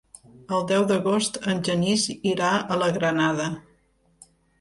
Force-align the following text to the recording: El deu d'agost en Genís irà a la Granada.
El 0.59 0.63
deu 0.69 0.85
d'agost 0.91 1.35
en 1.51 1.61
Genís 1.67 2.05
irà 2.31 2.49
a 2.55 2.79
la 2.85 2.89
Granada. 2.97 3.47